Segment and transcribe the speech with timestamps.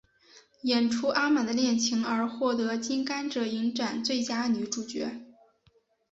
[0.63, 5.11] 演出阿满的恋情而获得金甘蔗影展最佳女主角。